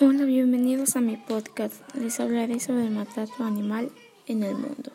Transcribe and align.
Hola, 0.00 0.26
bienvenidos 0.26 0.94
a 0.94 1.00
mi 1.00 1.16
podcast. 1.16 1.74
Les 1.96 2.20
hablaré 2.20 2.60
sobre 2.60 2.84
el 2.84 2.92
maltrato 2.92 3.42
animal 3.42 3.90
en 4.28 4.44
el 4.44 4.54
mundo. 4.54 4.92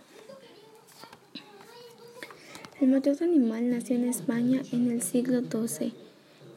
El 2.80 2.88
maltrato 2.88 3.26
animal 3.26 3.70
nació 3.70 3.98
en 3.98 4.06
España 4.06 4.62
en 4.72 4.90
el 4.90 5.02
siglo 5.02 5.42
XII 5.42 5.94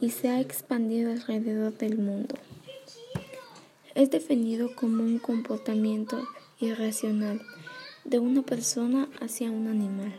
y 0.01 0.11
se 0.11 0.29
ha 0.29 0.41
expandido 0.41 1.11
alrededor 1.11 1.77
del 1.77 1.99
mundo. 1.99 2.37
Es 3.97 4.13
definido 4.13 4.77
como 4.77 5.03
un 5.03 5.19
comportamiento 5.19 6.25
irracional 6.61 7.43
de 8.05 8.21
una 8.21 8.43
persona 8.43 9.09
hacia 9.21 9.51
un 9.51 9.67
animal, 9.67 10.15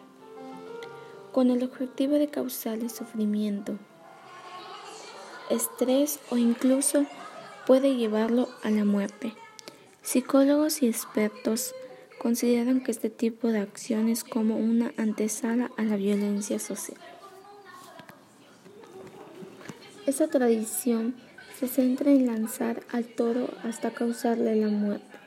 con 1.32 1.50
el 1.50 1.64
objetivo 1.64 2.16
de 2.16 2.28
causarle 2.28 2.89
sufrimiento, 2.89 3.78
estrés 5.50 6.20
o 6.30 6.36
incluso 6.36 7.05
puede 7.68 7.98
llevarlo 7.98 8.48
a 8.64 8.70
la 8.70 8.86
muerte. 8.86 9.34
Psicólogos 10.02 10.82
y 10.82 10.88
expertos 10.88 11.75
consideran 12.18 12.82
que 12.82 12.92
este 12.92 13.10
tipo 13.10 13.50
de 13.50 13.60
acciones 13.60 14.24
como 14.24 14.56
una 14.56 14.94
antesala 14.96 15.70
a 15.75 15.84
la 15.84 15.98
violencia 15.98 16.60
social. 16.60 16.98
Esta 20.06 20.30
tradición 20.30 21.14
se 21.60 21.68
centra 21.68 22.10
en 22.10 22.28
lanzar 22.28 22.84
al 22.89 23.04
toro 23.04 23.50
hasta 23.66 23.92
causarle 23.92 24.56
la 24.56 24.70
muerte. 24.70 25.18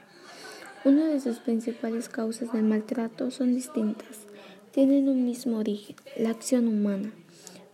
Una 0.86 1.08
de 1.08 1.20
sus 1.20 1.40
principales 1.40 2.08
causas 2.08 2.54
del 2.54 2.62
maltrato 2.62 3.30
son 3.30 3.54
distintas. 3.54 4.20
Tienen 4.72 5.10
un 5.10 5.26
mismo 5.26 5.58
origen, 5.58 5.96
la 6.16 6.30
acción 6.30 6.68
humana, 6.68 7.12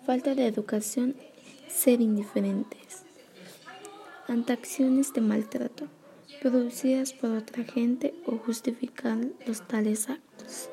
falta 0.05 0.35
de 0.35 0.49
educación, 0.49 1.15
ser 1.69 2.01
indiferentes 2.01 2.86
ante 4.29 4.53
acciones 4.53 5.13
de 5.13 5.21
maltrato 5.21 5.89
producidas 6.41 7.13
por 7.13 7.31
otra 7.31 7.65
gente 7.65 8.15
o 8.27 8.37
justificar 8.37 9.19
los 9.47 9.67
tales 9.67 10.09
actos. 10.09 10.69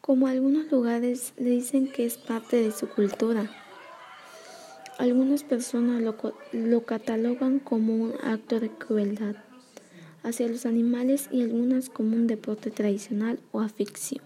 Como 0.00 0.26
algunos 0.26 0.70
lugares 0.70 1.32
le 1.36 1.50
dicen 1.50 1.90
que 1.90 2.04
es 2.04 2.18
parte 2.18 2.56
de 2.56 2.72
su 2.72 2.88
cultura, 2.88 3.50
algunas 4.98 5.42
personas 5.42 6.02
lo, 6.02 6.16
lo 6.52 6.84
catalogan 6.84 7.58
como 7.58 7.94
un 7.94 8.14
acto 8.22 8.60
de 8.60 8.70
crueldad 8.70 9.36
hacia 10.22 10.48
los 10.48 10.66
animales 10.66 11.28
y 11.30 11.42
algunas 11.42 11.88
como 11.88 12.16
un 12.16 12.26
deporte 12.26 12.70
tradicional 12.70 13.38
o 13.52 13.60
afición. 13.60 14.22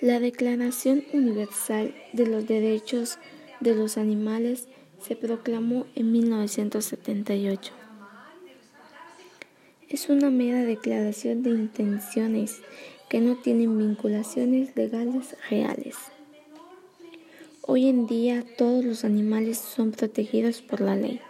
La 0.00 0.20
Declaración 0.20 1.04
Universal 1.12 1.94
de 2.12 2.26
los 2.26 2.46
Derechos 2.46 3.18
de 3.60 3.74
los 3.74 3.96
Animales 3.96 4.68
se 5.00 5.16
proclamó 5.16 5.86
en 5.94 6.12
1978. 6.12 7.72
Es 9.88 10.08
una 10.08 10.30
mera 10.30 10.62
declaración 10.62 11.42
de 11.42 11.50
intenciones 11.50 12.60
que 13.08 13.20
no 13.20 13.36
tienen 13.36 13.78
vinculaciones 13.78 14.74
legales 14.76 15.36
reales. 15.48 15.96
Hoy 17.62 17.88
en 17.88 18.06
día 18.06 18.44
todos 18.58 18.84
los 18.84 19.04
animales 19.04 19.58
son 19.58 19.92
protegidos 19.92 20.60
por 20.62 20.80
la 20.80 20.96
ley. 20.96 21.20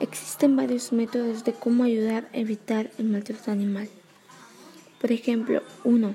Existen 0.00 0.56
varios 0.56 0.92
métodos 0.92 1.44
de 1.44 1.52
cómo 1.52 1.84
ayudar 1.84 2.28
a 2.32 2.38
evitar 2.38 2.90
el 2.98 3.06
maltrato 3.06 3.50
animal. 3.50 3.88
Por 5.00 5.12
ejemplo, 5.12 5.62
1 5.84 6.14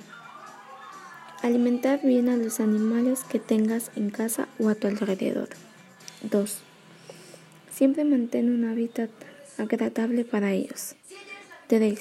Alimentar 1.42 2.02
bien 2.04 2.28
a 2.28 2.36
los 2.36 2.60
animales 2.60 3.24
que 3.24 3.40
tengas 3.40 3.92
en 3.96 4.10
casa 4.10 4.50
o 4.60 4.68
a 4.68 4.76
tu 4.76 4.88
alrededor. 4.88 5.48
2. 6.24 6.58
Siempre 7.72 8.04
mantén 8.04 8.50
un 8.50 8.66
hábitat 8.66 9.10
agradable 9.58 10.26
para 10.26 10.52
ellos. 10.52 10.96
3. 11.68 11.98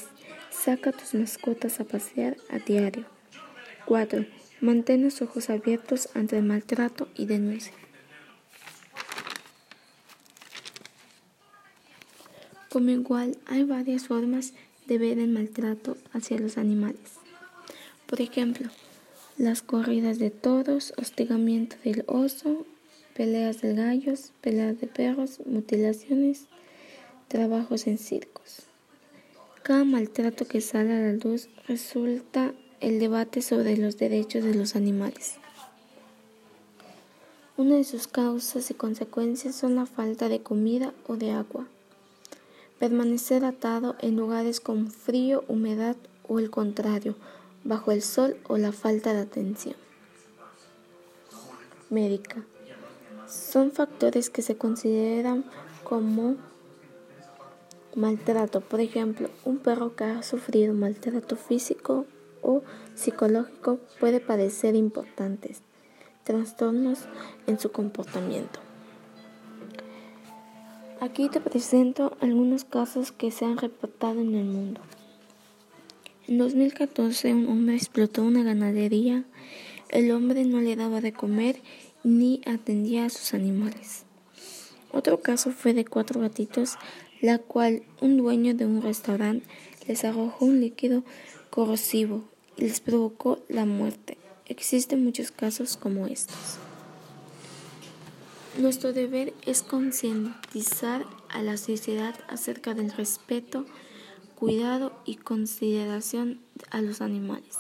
Saca 0.51 0.91
a 0.91 0.93
tus 0.93 1.15
mascotas 1.15 1.79
a 1.79 1.85
pasear 1.85 2.37
a 2.51 2.59
diario. 2.59 3.05
4. 3.87 4.27
Mantén 4.61 5.05
los 5.05 5.23
ojos 5.23 5.51
abiertos 5.51 6.09
ante 6.15 6.37
el 6.37 6.43
maltrato 6.43 7.07
y 7.15 7.27
denuncia. 7.27 7.75
Como 12.71 12.91
igual, 12.91 13.39
hay 13.47 13.63
varias 13.63 14.09
formas 14.09 14.53
de 14.89 14.99
ver 14.99 15.21
el 15.21 15.29
maltrato 15.29 15.97
hacia 16.13 16.41
los 16.41 16.59
animales. 16.59 17.13
Por 18.07 18.21
ejemplo, 18.21 18.69
las 19.39 19.63
corridas 19.63 20.19
de 20.19 20.31
toros, 20.31 20.93
hostigamiento 20.99 21.77
del 21.85 22.05
oso, 22.09 22.67
peleas 23.15 23.61
de 23.61 23.73
gallos, 23.73 24.33
peleas 24.41 24.81
de 24.81 24.89
perros, 24.89 25.39
mutilaciones, 25.47 26.47
trabajos 27.29 27.87
en 27.87 27.99
circos. 27.99 28.65
Cada 29.63 29.85
maltrato 29.85 30.45
que 30.45 30.61
sale 30.61 30.93
a 30.93 31.01
la 31.01 31.13
luz 31.13 31.49
resulta 31.69 32.53
el 32.81 32.99
debate 32.99 33.41
sobre 33.41 33.77
los 33.77 33.97
derechos 33.97 34.43
de 34.43 34.55
los 34.55 34.75
animales. 34.75 35.37
Una 37.57 37.77
de 37.77 37.85
sus 37.85 38.09
causas 38.09 38.71
y 38.73 38.75
consecuencias 38.75 39.55
son 39.55 39.77
la 39.77 39.87
falta 39.87 40.29
de 40.29 40.43
comida 40.43 40.93
o 41.07 41.17
de 41.17 41.31
agua, 41.31 41.69
permanecer 42.81 43.45
atado 43.45 43.95
en 44.01 44.17
lugares 44.17 44.59
con 44.59 44.91
frío, 44.91 45.45
humedad 45.47 45.97
o 46.27 46.41
el 46.41 46.51
contrario, 46.51 47.17
bajo 47.69 47.93
el 47.93 48.01
sol 48.03 48.37
o 48.49 48.57
la 48.57 48.73
falta 48.73 49.13
de 49.13 49.21
atención 49.21 49.77
médica. 51.91 52.45
Son 53.29 53.73
factores 53.73 54.31
que 54.31 54.43
se 54.43 54.57
consideran 54.57 55.45
como 55.85 56.37
maltrato. 57.95 58.61
Por 58.61 58.81
ejemplo, 58.81 59.29
un 59.45 59.59
perro 59.59 59.95
que 59.95 60.05
ha 60.05 60.23
sufrido 60.23 60.73
maltrato 60.73 61.37
físico 61.37 62.07
o 62.43 62.63
psicológico 62.95 63.79
puede 64.01 64.21
padecer 64.21 64.75
importantes 64.75 65.63
trastornos 66.25 67.01
en 67.47 67.59
su 67.59 67.71
comportamiento. 67.73 68.61
Aquí 71.01 71.29
te 71.29 71.41
presento 71.41 72.17
algunos 72.21 72.65
casos 72.65 73.13
que 73.13 73.31
se 73.31 73.45
han 73.45 73.57
reportado 73.57 74.21
en 74.21 74.35
el 74.35 74.45
mundo. 74.45 74.81
En 76.29 76.37
2014 76.37 77.33
un 77.33 77.49
hombre 77.49 77.75
explotó 77.75 78.23
una 78.23 78.43
ganadería. 78.43 79.25
El 79.89 80.11
hombre 80.11 80.45
no 80.45 80.61
le 80.61 80.77
daba 80.77 81.01
de 81.01 81.15
comer 81.15 81.57
ni 82.05 82.43
atendía 82.45 83.07
a 83.07 83.09
sus 83.09 83.33
animales. 83.33 84.05
Otro 84.93 85.21
caso 85.21 85.53
fue 85.53 85.73
de 85.73 85.87
cuatro 85.87 86.21
gatitos, 86.21 86.77
la 87.23 87.39
cual 87.39 87.83
un 88.03 88.19
dueño 88.19 88.55
de 88.55 88.67
un 88.67 88.83
restaurante 88.83 89.47
les 89.87 90.05
arrojó 90.05 90.45
un 90.45 90.61
líquido 90.61 91.03
corrosivo 91.49 92.29
y 92.59 92.65
les 92.65 92.81
provocó 92.81 93.39
la 93.49 93.65
muerte. 93.65 94.19
Existen 94.45 95.03
muchos 95.03 95.31
casos 95.31 95.79
como 95.79 96.07
estos. 96.09 96.59
Nuestro 98.59 98.93
deber 98.93 99.33
es 99.47 99.63
concientizar 99.63 101.07
a 101.31 101.41
la 101.41 101.57
sociedad 101.57 102.15
acerca 102.29 102.75
del 102.75 102.93
respeto 102.93 103.65
cuidado 104.39 104.93
y 105.05 105.17
consideración 105.17 106.39
a 106.71 106.81
los 106.81 107.01
animales. 107.01 107.59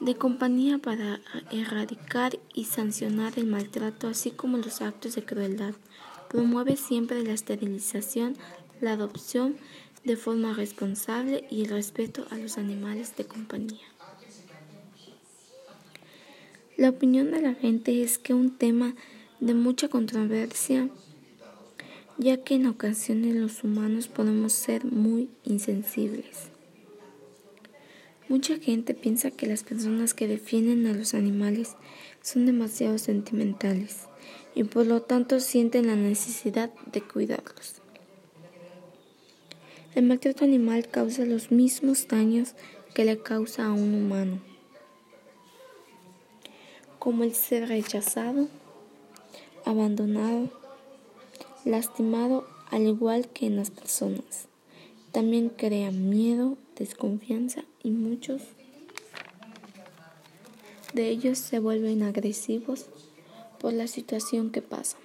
De 0.00 0.14
compañía 0.14 0.78
para 0.78 1.20
erradicar 1.50 2.38
y 2.54 2.64
sancionar 2.64 3.34
el 3.36 3.46
maltrato, 3.46 4.08
así 4.08 4.30
como 4.30 4.56
los 4.56 4.80
actos 4.80 5.14
de 5.14 5.26
crueldad. 5.26 5.74
Promueve 6.30 6.76
siempre 6.76 7.22
la 7.22 7.34
esterilización, 7.34 8.34
la 8.80 8.92
adopción 8.92 9.56
de 10.04 10.16
forma 10.16 10.54
responsable 10.54 11.46
y 11.50 11.64
el 11.64 11.68
respeto 11.68 12.26
a 12.30 12.38
los 12.38 12.56
animales 12.56 13.14
de 13.16 13.26
compañía. 13.26 13.86
La 16.78 16.88
opinión 16.88 17.30
de 17.30 17.42
la 17.42 17.52
gente 17.52 18.02
es 18.02 18.16
que 18.16 18.32
un 18.32 18.56
tema 18.56 18.94
de 19.40 19.52
mucha 19.52 19.88
controversia 19.88 20.88
ya 22.18 22.38
que 22.38 22.54
en 22.54 22.66
ocasiones 22.66 23.34
los 23.34 23.62
humanos 23.62 24.08
podemos 24.08 24.52
ser 24.52 24.84
muy 24.84 25.28
insensibles. 25.44 26.48
Mucha 28.28 28.56
gente 28.56 28.94
piensa 28.94 29.30
que 29.30 29.46
las 29.46 29.62
personas 29.62 30.14
que 30.14 30.26
defienden 30.26 30.86
a 30.86 30.92
los 30.92 31.14
animales 31.14 31.76
son 32.22 32.46
demasiado 32.46 32.98
sentimentales 32.98 34.08
y 34.54 34.64
por 34.64 34.86
lo 34.86 35.02
tanto 35.02 35.38
sienten 35.38 35.86
la 35.86 35.94
necesidad 35.94 36.70
de 36.90 37.02
cuidarlos. 37.02 37.76
El 39.94 40.06
maltrato 40.06 40.44
animal 40.44 40.88
causa 40.88 41.24
los 41.24 41.50
mismos 41.50 42.08
daños 42.08 42.54
que 42.94 43.04
le 43.04 43.18
causa 43.18 43.66
a 43.66 43.72
un 43.72 43.94
humano, 43.94 44.40
como 46.98 47.22
el 47.22 47.34
ser 47.34 47.68
rechazado, 47.68 48.48
abandonado, 49.64 50.50
lastimado 51.66 52.46
al 52.70 52.86
igual 52.86 53.28
que 53.28 53.46
en 53.46 53.56
las 53.56 53.70
personas. 53.70 54.46
También 55.12 55.50
crea 55.50 55.90
miedo, 55.90 56.56
desconfianza 56.76 57.64
y 57.82 57.90
muchos 57.90 58.42
de 60.94 61.10
ellos 61.10 61.38
se 61.38 61.58
vuelven 61.58 62.02
agresivos 62.02 62.86
por 63.60 63.72
la 63.72 63.86
situación 63.86 64.50
que 64.50 64.62
pasa. 64.62 64.96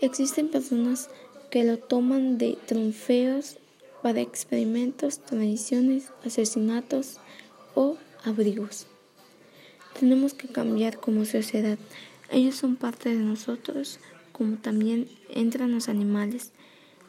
Existen 0.00 0.48
personas 0.48 1.10
que 1.50 1.64
lo 1.64 1.78
toman 1.78 2.38
de 2.38 2.56
trofeos 2.66 3.58
para 4.02 4.20
experimentos, 4.20 5.18
tradiciones, 5.18 6.10
asesinatos 6.24 7.18
o 7.74 7.96
abrigos. 8.24 8.86
Tenemos 9.98 10.34
que 10.34 10.48
cambiar 10.48 10.98
como 10.98 11.24
sociedad. 11.24 11.78
Ellos 12.32 12.54
son 12.54 12.76
parte 12.76 13.10
de 13.10 13.22
nosotros, 13.22 14.00
como 14.32 14.56
también 14.56 15.06
entran 15.28 15.70
los 15.70 15.90
animales 15.90 16.52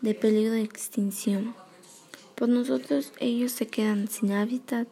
de 0.01 0.13
peligro 0.13 0.51
de 0.51 0.63
extinción. 0.63 1.55
Por 2.35 2.49
nosotros 2.49 3.13
ellos 3.21 3.53
se 3.53 3.67
quedan 3.67 4.09
sin 4.09 4.33
hábitat, 4.33 4.85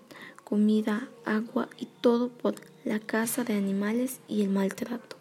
comida, 0.45 1.10
agua 1.25 1.68
y 1.78 1.88
todo 2.00 2.30
por 2.30 2.56
la 2.86 3.00
caza 3.00 3.44
de 3.44 3.56
animales 3.56 4.22
y 4.30 4.42
el 4.42 4.50
maltrato. 4.50 5.18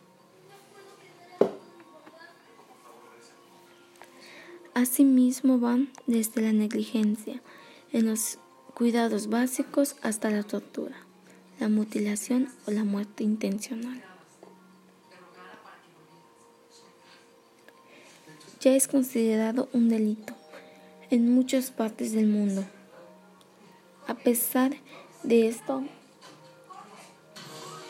Asimismo 4.74 5.58
van 5.58 5.90
desde 6.06 6.40
la 6.40 6.52
negligencia 6.52 7.42
en 7.90 8.06
los 8.06 8.38
cuidados 8.74 9.28
básicos 9.28 9.96
hasta 10.02 10.30
la 10.30 10.44
tortura, 10.44 10.96
la 11.58 11.68
mutilación 11.68 12.48
o 12.68 12.70
la 12.70 12.84
muerte 12.84 13.24
intencional. 13.24 14.09
Ya 18.60 18.74
es 18.76 18.88
considerado 18.88 19.70
un 19.72 19.88
delito 19.88 20.34
en 21.08 21.32
muchas 21.32 21.70
partes 21.70 22.12
del 22.12 22.26
mundo. 22.26 22.62
A 24.06 24.14
pesar 24.14 24.72
de 25.22 25.48
esto, 25.48 25.82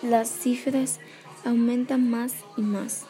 las 0.01 0.29
cifras 0.29 1.01
aumentan 1.45 2.09
más 2.09 2.35
y 2.57 2.63
más. 2.63 3.05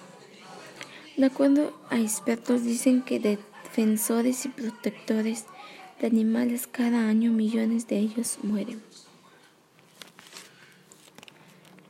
De 1.18 1.26
acuerdo 1.26 1.78
a 1.90 2.00
expertos, 2.00 2.64
dicen 2.64 3.02
que 3.02 3.20
defensores 3.20 4.46
y 4.46 4.48
protectores 4.48 5.44
de 6.00 6.06
animales 6.06 6.66
cada 6.66 7.10
año 7.10 7.30
millones 7.30 7.86
de 7.88 7.98
ellos 7.98 8.38
mueren. 8.42 8.80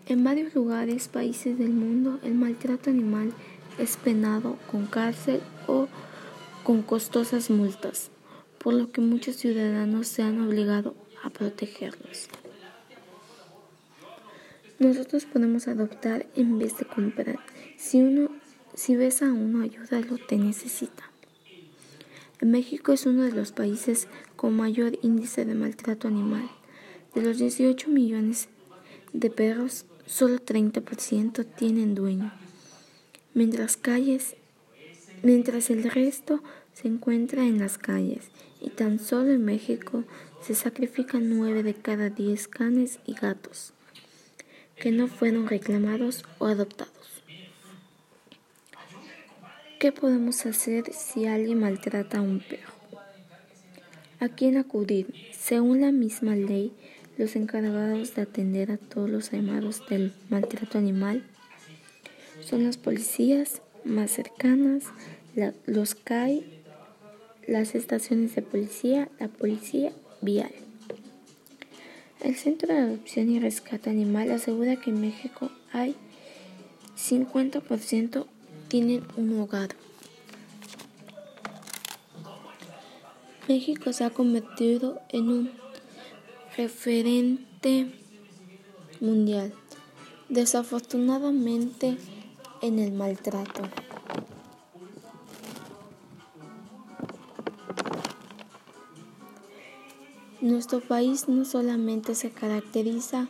En 0.06 0.24
varios 0.24 0.52
lugares, 0.52 1.06
países 1.06 1.56
del 1.56 1.70
mundo, 1.70 2.18
el 2.24 2.34
maltrato 2.34 2.90
animal 2.90 3.32
es 3.80 3.96
penado 3.96 4.58
con 4.70 4.86
cárcel 4.86 5.40
o 5.66 5.88
con 6.64 6.82
costosas 6.82 7.50
multas, 7.50 8.10
por 8.58 8.74
lo 8.74 8.92
que 8.92 9.00
muchos 9.00 9.36
ciudadanos 9.36 10.06
se 10.06 10.22
han 10.22 10.40
obligado 10.40 10.94
a 11.24 11.30
protegerlos. 11.30 12.28
Nosotros 14.78 15.24
podemos 15.26 15.68
adoptar 15.68 16.26
en 16.36 16.58
vez 16.58 16.78
de 16.78 16.86
comprar. 16.86 17.38
Si 17.76 18.00
uno 18.00 18.30
si 18.74 18.96
ves 18.96 19.22
a 19.22 19.26
uno, 19.26 19.62
ayúdalo, 19.62 20.16
te 20.16 20.36
necesita. 20.38 21.10
México 22.40 22.92
es 22.92 23.04
uno 23.04 23.24
de 23.24 23.32
los 23.32 23.52
países 23.52 24.08
con 24.36 24.56
mayor 24.56 24.98
índice 25.02 25.44
de 25.44 25.54
maltrato 25.54 26.08
animal. 26.08 26.48
De 27.14 27.20
los 27.20 27.38
18 27.38 27.90
millones 27.90 28.48
de 29.12 29.28
perros, 29.28 29.84
solo 30.06 30.36
30% 30.36 31.44
tienen 31.56 31.94
dueño, 31.94 32.32
mientras 33.34 33.76
calles 33.76 34.36
mientras 35.22 35.70
el 35.70 35.84
resto 35.84 36.42
se 36.72 36.88
encuentra 36.88 37.44
en 37.44 37.58
las 37.58 37.78
calles 37.78 38.30
y 38.60 38.70
tan 38.70 38.98
solo 38.98 39.30
en 39.30 39.44
México 39.44 40.04
se 40.42 40.54
sacrifican 40.54 41.28
nueve 41.28 41.62
de 41.62 41.74
cada 41.74 42.08
diez 42.10 42.48
canes 42.48 42.98
y 43.06 43.14
gatos 43.14 43.72
que 44.76 44.90
no 44.90 45.08
fueron 45.08 45.46
reclamados 45.46 46.24
o 46.38 46.46
adoptados. 46.46 46.94
¿Qué 49.78 49.92
podemos 49.92 50.44
hacer 50.46 50.92
si 50.92 51.26
alguien 51.26 51.60
maltrata 51.60 52.18
a 52.18 52.22
un 52.22 52.40
perro? 52.40 52.72
¿A 54.20 54.28
quién 54.28 54.56
acudir? 54.56 55.14
Según 55.32 55.82
la 55.82 55.92
misma 55.92 56.34
ley, 56.34 56.72
los 57.18 57.36
encargados 57.36 58.14
de 58.14 58.22
atender 58.22 58.72
a 58.72 58.78
todos 58.78 59.08
los 59.08 59.30
llamados 59.30 59.82
del 59.88 60.14
maltrato 60.30 60.78
animal 60.78 61.24
son 62.42 62.64
las 62.64 62.76
policías 62.76 63.62
más 63.84 64.10
cercanas, 64.10 64.84
los 65.66 65.94
CAI, 65.94 66.44
las 67.46 67.74
estaciones 67.74 68.34
de 68.34 68.42
policía, 68.42 69.08
la 69.18 69.28
policía 69.28 69.92
vial. 70.20 70.50
El 72.22 72.36
Centro 72.36 72.72
de 72.74 72.80
Adopción 72.80 73.30
y 73.30 73.40
Rescate 73.40 73.88
Animal 73.88 74.30
asegura 74.30 74.76
que 74.76 74.90
en 74.90 75.00
México 75.00 75.50
hay 75.72 75.96
50% 76.98 78.26
tienen 78.68 79.04
un 79.16 79.40
hogar. 79.40 79.70
México 83.48 83.92
se 83.92 84.04
ha 84.04 84.10
convertido 84.10 85.00
en 85.08 85.28
un 85.28 85.50
referente 86.56 87.90
mundial, 89.00 89.52
desafortunadamente 90.28 91.96
en 92.62 92.78
el 92.78 92.92
maltrato. 92.92 93.62
Nuestro 100.40 100.80
país 100.80 101.28
no 101.28 101.44
solamente 101.44 102.14
se 102.14 102.30
caracteriza 102.30 103.28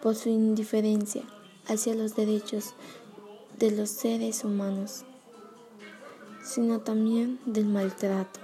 por 0.00 0.14
su 0.14 0.28
indiferencia 0.28 1.22
hacia 1.66 1.94
los 1.94 2.14
derechos 2.14 2.74
de 3.58 3.70
los 3.72 3.90
seres 3.90 4.44
humanos, 4.44 5.04
sino 6.42 6.80
también 6.80 7.40
del 7.46 7.66
maltrato. 7.66 8.40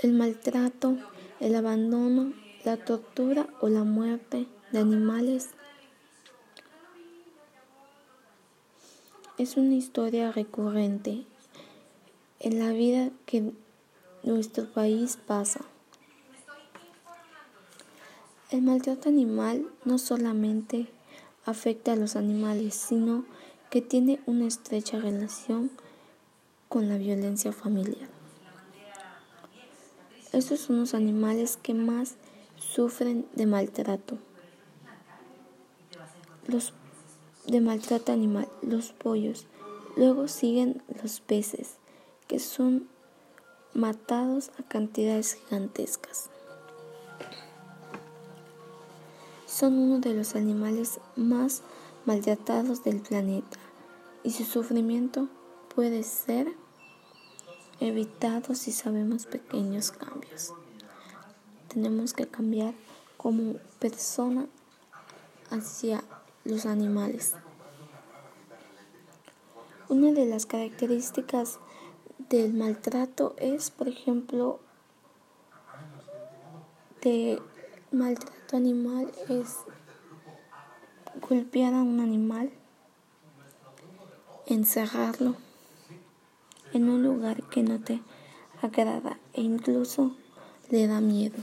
El 0.00 0.12
maltrato, 0.12 0.96
el 1.40 1.56
abandono, 1.56 2.32
la 2.64 2.76
tortura 2.76 3.48
o 3.60 3.68
la 3.68 3.82
muerte 3.82 4.46
de 4.70 4.78
animales 4.78 5.50
es 9.38 9.56
una 9.56 9.74
historia 9.74 10.32
recurrente 10.32 11.24
en 12.40 12.58
la 12.58 12.72
vida 12.72 13.10
que 13.24 13.52
nuestro 14.24 14.66
país 14.66 15.16
pasa. 15.16 15.60
El 18.50 18.62
maltrato 18.62 19.08
animal 19.08 19.66
no 19.84 19.98
solamente 19.98 20.88
afecta 21.44 21.92
a 21.92 21.96
los 21.96 22.16
animales, 22.16 22.74
sino 22.74 23.24
que 23.70 23.80
tiene 23.80 24.20
una 24.26 24.46
estrecha 24.46 24.98
relación 24.98 25.70
con 26.68 26.88
la 26.88 26.98
violencia 26.98 27.52
familiar. 27.52 28.08
Estos 30.32 30.60
son 30.60 30.80
los 30.80 30.94
animales 30.94 31.56
que 31.56 31.74
más 31.74 32.16
sufren 32.56 33.26
de 33.34 33.46
maltrato. 33.46 34.18
Los 36.46 36.72
de 37.48 37.60
maltrato 37.60 38.12
animal, 38.12 38.48
los 38.62 38.92
pollos. 38.92 39.46
Luego 39.96 40.28
siguen 40.28 40.82
los 41.02 41.20
peces, 41.20 41.76
que 42.28 42.38
son 42.38 42.88
matados 43.74 44.50
a 44.58 44.62
cantidades 44.62 45.34
gigantescas. 45.34 46.30
Son 49.46 49.78
uno 49.78 49.98
de 49.98 50.14
los 50.14 50.36
animales 50.36 51.00
más 51.16 51.62
maltratados 52.04 52.84
del 52.84 53.00
planeta 53.00 53.58
y 54.22 54.30
su 54.32 54.44
sufrimiento 54.44 55.28
puede 55.74 56.02
ser 56.02 56.52
evitado 57.80 58.54
si 58.54 58.72
sabemos 58.72 59.26
pequeños 59.26 59.90
cambios. 59.90 60.52
Tenemos 61.68 62.12
que 62.12 62.26
cambiar 62.26 62.74
como 63.16 63.54
persona 63.78 64.46
hacia 65.50 66.04
los 66.48 66.64
animales. 66.64 67.34
Una 69.88 70.12
de 70.12 70.24
las 70.24 70.46
características 70.46 71.58
del 72.30 72.54
maltrato 72.54 73.34
es, 73.36 73.70
por 73.70 73.88
ejemplo, 73.88 74.58
de 77.02 77.40
maltrato 77.92 78.56
animal 78.56 79.12
es 79.28 79.56
golpear 81.28 81.74
a 81.74 81.82
un 81.82 82.00
animal, 82.00 82.50
encerrarlo 84.46 85.36
en 86.72 86.88
un 86.88 87.02
lugar 87.02 87.42
que 87.44 87.62
no 87.62 87.78
te 87.78 88.00
agrada 88.62 89.18
e 89.34 89.42
incluso 89.42 90.16
le 90.70 90.86
da 90.86 91.00
miedo. 91.00 91.38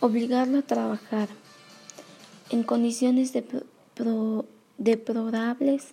Obligarlo 0.00 0.58
a 0.58 0.62
trabajar 0.62 1.28
en 2.50 2.62
condiciones 2.62 3.32
deplorables 4.78 5.88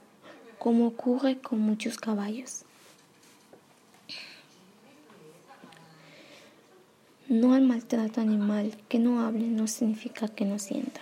como 0.59 0.87
ocurre 0.87 1.37
con 1.39 1.59
muchos 1.59 1.97
caballos. 1.97 2.65
no 7.33 7.53
al 7.53 7.63
maltrato 7.63 8.21
animal. 8.21 8.75
Que 8.87 8.99
no 8.99 9.21
hable 9.21 9.47
no 9.47 9.67
significa 9.67 10.27
que 10.27 10.45
no 10.45 10.59
sienta. 10.59 11.01